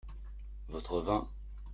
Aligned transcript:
votre 0.67 0.99
vin. 0.99 1.27